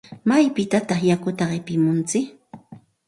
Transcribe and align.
¿Maypitataq 0.29 0.99
yakuta 1.09 1.43
qipimuntsik? 1.51 2.27